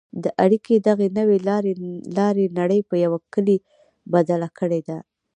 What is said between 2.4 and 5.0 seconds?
نړۍ په یوه کلي بدله کړې ده.